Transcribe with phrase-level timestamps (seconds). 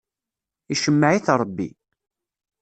[0.73, 1.69] Icemmeɛ-it Ṛebbi.